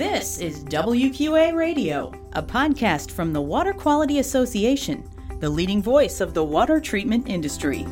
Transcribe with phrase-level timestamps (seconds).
[0.00, 5.06] This is WQA Radio, a podcast from the Water Quality Association,
[5.40, 7.82] the leading voice of the water treatment industry.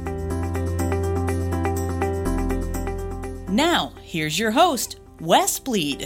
[3.53, 6.05] Now, here's your host, Wes Bleed.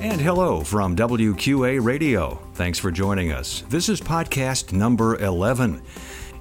[0.00, 2.40] And hello from WQA Radio.
[2.54, 3.62] Thanks for joining us.
[3.68, 5.82] This is podcast number 11.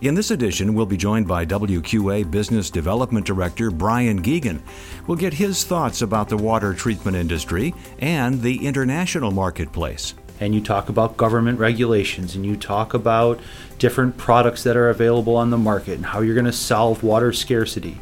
[0.02, 4.62] In this edition, we'll be joined by WQA Business Development Director Brian Geoghegan.
[5.06, 10.14] We'll get his thoughts about the water treatment industry and the international marketplace.
[10.40, 13.42] And you talk about government regulations and you talk about
[13.78, 17.34] different products that are available on the market and how you're going to solve water
[17.34, 18.00] scarcity.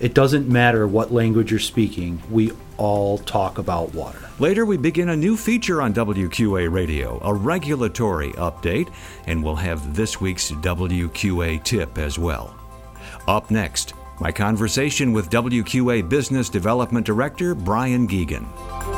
[0.00, 4.18] It doesn't matter what language you're speaking, we all talk about water.
[4.38, 8.92] Later, we begin a new feature on WQA Radio, a regulatory update,
[9.26, 12.54] and we'll have this week's WQA tip as well.
[13.28, 18.93] Up next, my conversation with WQA Business Development Director Brian Geoghegan.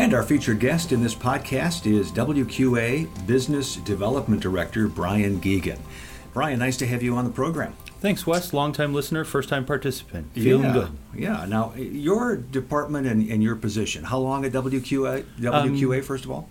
[0.00, 5.78] And our featured guest in this podcast is WQA Business Development Director Brian Geoghegan.
[6.32, 7.76] Brian, nice to have you on the program.
[8.00, 8.54] Thanks, Wes.
[8.54, 10.32] Long-time listener, first-time participant.
[10.32, 10.90] Feeling yeah, good.
[11.14, 11.44] Yeah.
[11.44, 16.30] Now, your department and, and, your position, how long at WQA, WQA um, first of
[16.30, 16.48] all?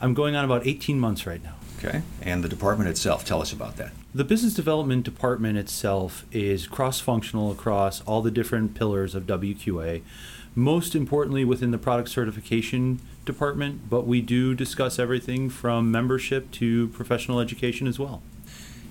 [0.00, 1.54] I'm going on about 18 months right now.
[1.78, 2.02] Okay.
[2.20, 3.92] And the department itself, tell us about that.
[4.12, 10.02] The business development department itself is cross-functional across all the different pillars of WQA
[10.54, 16.88] most importantly within the product certification department, but we do discuss everything from membership to
[16.88, 18.22] professional education as well.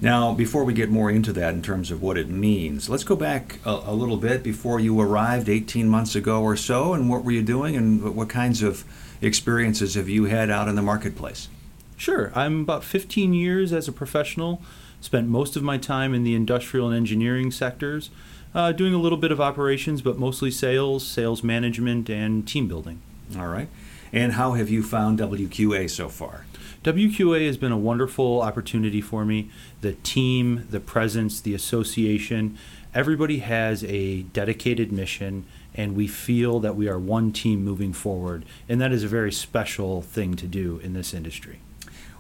[0.02, 3.18] Now, before we get more into that in terms of what it means, let's go
[3.18, 7.26] back a, a, little bit before you arrived 18 months ago or so, and what
[7.26, 8.86] were you doing, and what kinds of
[9.22, 11.50] experiences have you had out in the marketplace?
[11.98, 12.32] Sure.
[12.34, 14.62] I'm about 15 years as a professional,
[15.02, 18.10] spent most of my time in the industrial and engineering sectors
[18.54, 23.02] uh, doing a little bit of operations, but mostly sales, sales management, and team building.
[23.38, 23.70] All right.
[24.12, 26.46] And how have you found WQA so far?
[26.84, 29.50] WQA has been a wonderful opportunity for me.
[29.82, 32.58] The team, the presence, the association,
[32.94, 35.46] everybody has a dedicated mission,
[35.76, 38.46] and we feel that we are one team moving forward.
[38.68, 41.60] And that is a very special thing to do in this industry.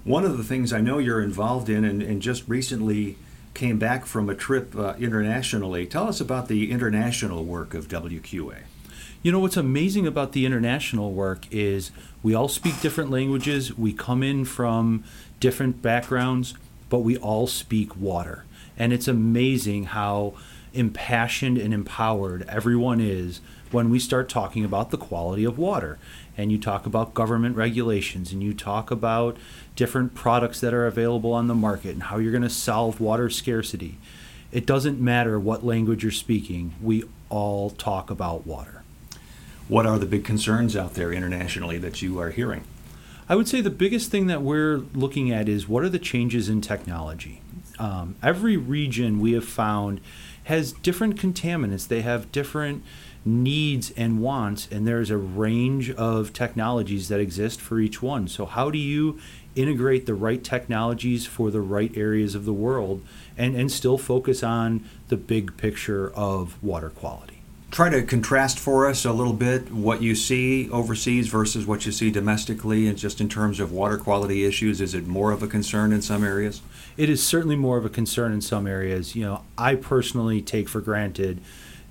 [0.03, 3.17] One of the things I know you're involved in, and, and just recently
[3.59, 5.85] came back from a trip uh, internationally.
[5.85, 8.59] Tell us about the international work of WQA.
[9.21, 11.91] You know, what's amazing about the international work is
[12.23, 15.03] we all speak different languages, we come in from
[15.41, 16.53] different backgrounds,
[16.87, 18.45] but we all speak water.
[18.77, 20.35] And it's amazing how
[20.73, 23.41] impassioned and empowered everyone is
[23.71, 25.99] when we start talking about the quality of water
[26.37, 29.37] and you talk about government regulations and you talk about
[29.75, 33.29] different products that are available on the market and how you're going to solve water
[33.29, 33.97] scarcity.
[34.51, 38.83] It doesn't matter what language you're speaking, we all talk about water.
[39.67, 42.63] What are the big concerns out there internationally that you are hearing?
[43.27, 46.49] I would say the biggest thing that we're looking at is what are the changes
[46.49, 47.41] in technology.
[47.77, 50.01] Um, every region we have found
[50.49, 51.87] has different contaminants.
[51.87, 52.83] They have different
[53.23, 58.27] needs and wants, and there's a range of technologies that exist for each one.
[58.27, 59.19] So, how do you
[59.55, 63.05] integrate the right technologies for the right areas of the world
[63.37, 67.38] and, and still focus on the big picture of water quality?
[67.71, 71.91] Try to contrast for us a little bit what you see overseas versus what you
[71.91, 74.81] see domestically, and just in terms of water quality issues.
[74.81, 76.61] Is it more of a concern in some areas?
[76.97, 79.15] It is certainly more of a concern in some areas.
[79.15, 81.41] You know, I personally take for granted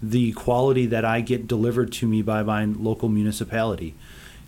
[0.02, 3.94] the quality that I get delivered to me by my local municipality.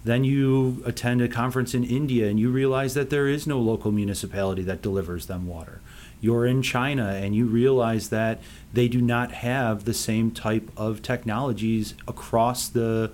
[0.02, 3.92] Then you attend a conference in India and you realize that there is no local
[3.92, 5.80] municipality that delivers them water.
[6.20, 8.40] You're in China and you realize that
[8.72, 13.10] they do not have the same type of technologies across the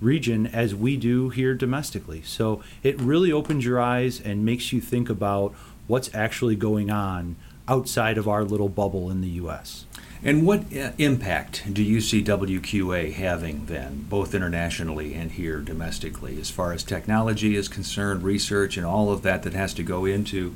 [0.00, 2.22] region as we do here domestically.
[2.22, 5.54] So it really opens your eyes and makes you think about
[5.86, 7.36] what's actually going on
[7.68, 9.86] outside of our little bubble in the US.
[10.22, 16.40] And what uh, impact do you see WQA having then, both internationally and here domestically,
[16.40, 20.04] as far as technology is concerned, research, and all of that that has to go
[20.04, 20.54] into,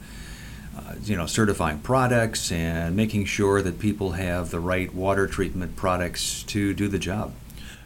[0.77, 5.77] uh, you know, certifying products and making sure that people have the right water treatment
[5.77, 7.33] products to do the job?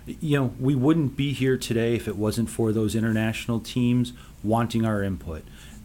[0.07, 4.13] You know, we wouldn't be here today if it wasn't for those international teams
[4.43, 5.43] wanting our input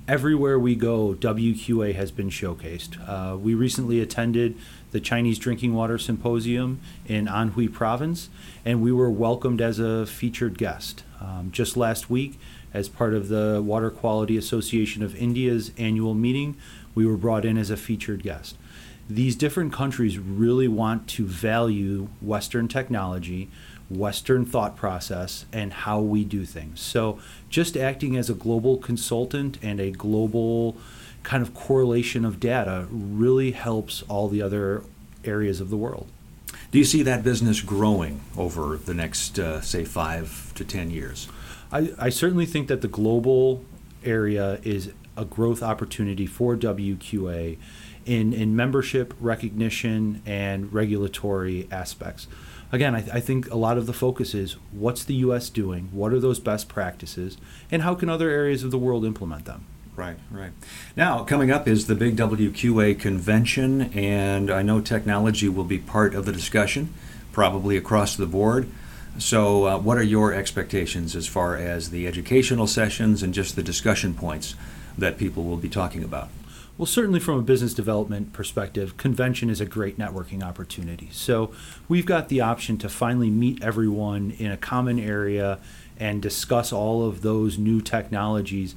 [0.10, 2.98] everywhere we go, WQA has been showcased.
[3.08, 4.58] Uh, we recently attended
[4.90, 8.30] the Chinese Drinking Water Symposium in Anhui Province,
[8.66, 11.04] and we were welcomed as a featured guest.
[11.22, 12.40] Um, just last week,
[12.74, 16.58] as part of the Water Quality Association of India's annual meeting.
[16.96, 18.58] We were brought in as a featured guest.
[19.08, 23.50] These different countries really want to value Western technology,
[23.90, 26.80] Western thought process, and how we do things.
[26.80, 27.20] So,
[27.50, 30.78] just acting as a global consultant and a global
[31.24, 34.84] kind of correlation of data really helps all the other
[35.26, 36.08] areas of the world.
[36.72, 41.28] Do you see that business growing over the next, uh, say, five to ten years?
[41.72, 43.64] I, I certainly think that the global
[44.04, 47.58] area is a growth opportunity for WQA
[48.06, 52.28] in, in membership, recognition, and regulatory aspects.
[52.72, 55.50] Again, I, I think a lot of the focus is what's the U.S.
[55.50, 57.38] doing, what are those best practices,
[57.72, 59.66] and how can other areas of the world implement them?
[59.96, 60.52] Right, right.
[60.96, 66.16] Now, coming up is the big WQA convention, and I know technology will be part
[66.16, 66.94] of the discussion,
[67.34, 68.70] probably across the board.
[69.18, 73.64] So, uh, what are your expectations as far as the educational sessions and just the
[73.64, 74.56] discussion points
[74.98, 76.30] that people will be talking about?
[76.80, 81.10] Well, certainly from a business development perspective, convention is a great networking opportunity.
[81.12, 81.52] So,
[81.90, 85.60] we've got the option to finally meet everyone in a common area
[86.00, 88.76] and discuss all of those new technologies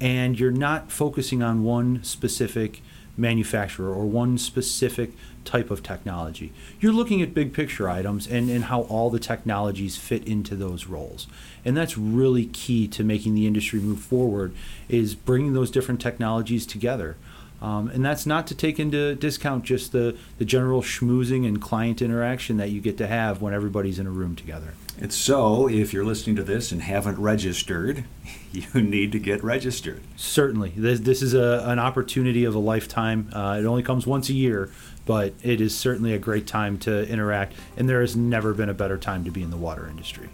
[0.00, 2.82] and you're not focusing on one specific
[3.16, 5.12] manufacturer or one specific
[5.44, 6.52] type of technology.
[6.80, 10.86] You're looking at big picture items and, and how all the technologies fit into those
[10.86, 11.28] roles.
[11.64, 14.52] And that's really key to making the industry move forward
[14.88, 17.16] is bringing those different technologies together.
[17.64, 22.02] Um, and that's not to take into discount just the, the general schmoozing and client
[22.02, 24.74] interaction that you get to have when everybody's in a room together.
[25.00, 28.04] And so, if you're listening to this and haven't registered,
[28.52, 30.02] you need to get registered.
[30.14, 30.74] Certainly.
[30.76, 33.30] This, this is a, an opportunity of a lifetime.
[33.32, 34.70] Uh, it only comes once a year,
[35.06, 38.74] but it is certainly a great time to interact, and there has never been a
[38.74, 40.28] better time to be in the water industry.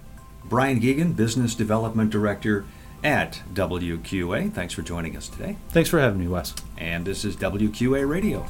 [0.47, 2.65] Brian Geoghegan, Business Development Director
[3.03, 4.53] at WQA.
[4.53, 5.57] Thanks for joining us today.
[5.71, 6.55] Thanks for having me, Wes.
[6.79, 8.47] And this is WQA Radio.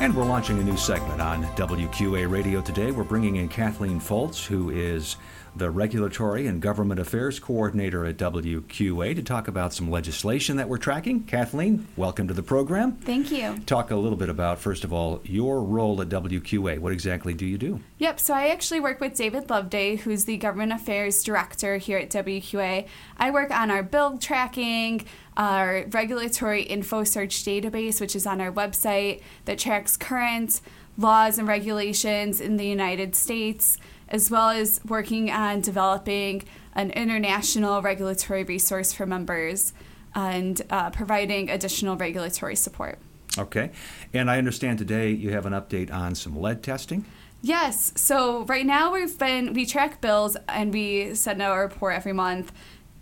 [0.00, 2.90] And we're launching a new segment on WQA Radio today.
[2.90, 5.16] We're bringing in Kathleen Foltz, who is
[5.56, 10.78] the Regulatory and Government Affairs Coordinator at WQA, to talk about some legislation that we're
[10.78, 11.22] tracking.
[11.22, 12.96] Kathleen, welcome to the program.
[12.96, 13.56] Thank you.
[13.64, 16.80] Talk a little bit about, first of all, your role at WQA.
[16.80, 17.80] What exactly do you do?
[17.98, 22.10] Yep, so I actually work with David Loveday, who's the Government Affairs Director here at
[22.10, 22.88] WQA.
[23.16, 25.06] I work on our build tracking,
[25.36, 30.60] our regulatory info search database, which is on our website that tracks current
[30.96, 33.78] laws and regulations in the United States
[34.08, 36.44] as well as working on developing
[36.74, 39.72] an international regulatory resource for members
[40.14, 42.98] and uh, providing additional regulatory support.
[43.36, 43.70] Okay.
[44.12, 47.04] And I understand today you have an update on some lead testing.
[47.42, 47.92] Yes.
[47.96, 52.12] So right now we've been we track bills and we send out a report every
[52.12, 52.52] month.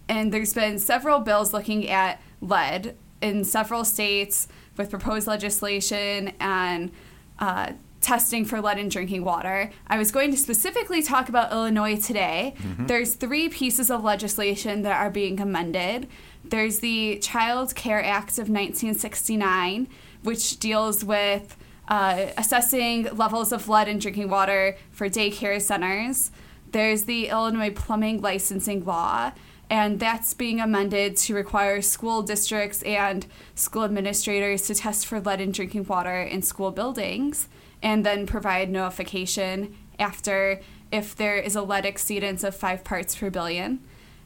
[0.08, 6.90] And there's been several bills looking at lead in several states with proposed legislation and
[7.38, 9.70] uh, testing for lead in drinking water.
[9.86, 12.54] I was going to specifically talk about Illinois today.
[12.58, 12.86] Mm-hmm.
[12.86, 16.08] There's three pieces of legislation that are being amended.
[16.44, 19.88] There's the Child Care Act of 1969,
[20.22, 21.56] which deals with
[21.88, 26.30] uh, assessing levels of lead in drinking water for daycare centers.
[26.72, 29.32] There's the Illinois Plumbing Licensing Law,
[29.72, 33.24] and that's being amended to require school districts and
[33.54, 37.48] school administrators to test for lead in drinking water in school buildings
[37.82, 40.60] and then provide notification after
[40.92, 43.80] if there is a lead exceedance of five parts per billion.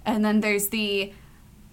[0.05, 1.13] And then there's the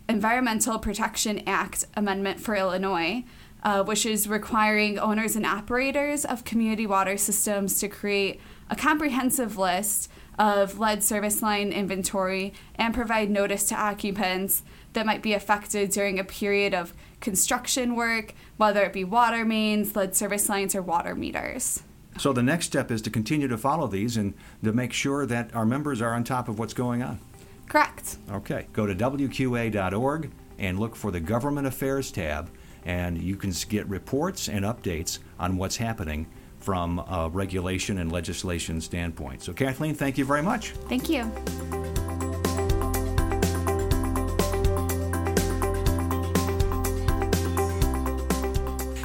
[0.08, 3.24] Environmental Protection Act amendment for Illinois,
[3.64, 8.40] uh, which is requiring owners and operators of community water systems to create
[8.70, 14.64] a comprehensive list of lead service line inventory and provide notice to occupants
[14.94, 19.96] that might be affected during a period of construction work, whether it be water mains,
[19.96, 21.84] lead service lines, or water meters.
[22.18, 25.54] So the next step is to continue to follow these and to make sure that
[25.56, 27.20] our members are on top of what's going on.
[27.68, 28.18] Correct.
[28.32, 28.68] Okay.
[28.74, 32.52] Go to WQA.org and look for the Government Affairs tab,
[32.86, 36.28] and you can get reports and updates on what's happening
[36.64, 39.42] from a regulation and legislation standpoint.
[39.42, 40.72] So, Kathleen, thank you very much.
[40.88, 41.30] Thank you.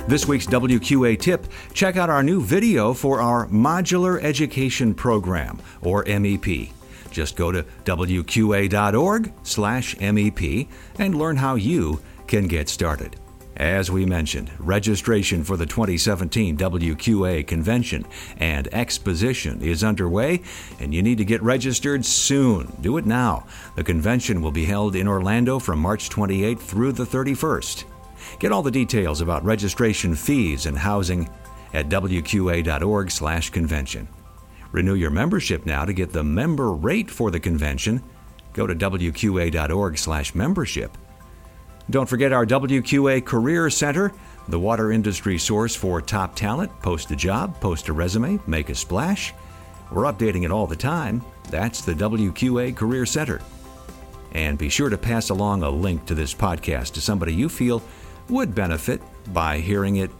[0.08, 6.02] This week's WQA tip check out our new video for our Modular Education Program, or
[6.04, 6.70] MEP.
[7.10, 13.16] Just go to WQA.org slash MEP and learn how you can get started.
[13.58, 20.42] As we mentioned, registration for the 2017 WQA Convention and Exposition is underway,
[20.78, 22.72] and you need to get registered soon.
[22.80, 23.48] Do it now.
[23.74, 27.82] The convention will be held in Orlando from March 28th through the 31st.
[28.38, 31.28] Get all the details about registration fees and housing
[31.74, 34.08] at wqa.org/convention.
[34.70, 38.04] Renew your membership now to get the member rate for the convention.
[38.52, 40.96] Go to wqa.org/membership.
[41.90, 44.12] Don't forget our WQA Career Center,
[44.48, 46.70] the water industry source for top talent.
[46.82, 49.32] Post a job, post a resume, make a splash.
[49.90, 51.24] We're updating it all the time.
[51.50, 53.40] That's the WQA Career Center.
[54.32, 57.82] And be sure to pass along a link to this podcast to somebody you feel
[58.28, 59.00] would benefit
[59.32, 60.10] by hearing it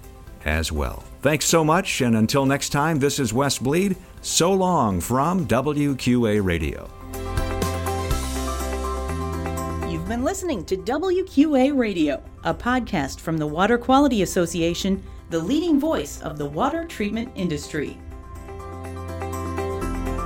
[0.47, 1.05] as well.
[1.21, 3.97] Thanks so much, and until next time, this is Wes Bleed.
[4.23, 6.98] So long from WQA Radio.
[10.09, 15.79] You've been listening to WQA Radio, a podcast from the Water Quality Association, the leading
[15.79, 17.99] voice of the water treatment industry.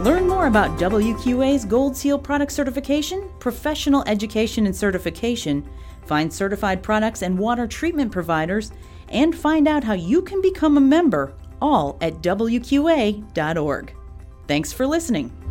[0.05, 5.69] Learn more about WQA's Gold Seal product certification, professional education and certification,
[6.07, 8.71] find certified products and water treatment providers,
[9.09, 13.97] and find out how you can become a member, all at WQA.org.
[14.47, 15.42] Thanks for listening.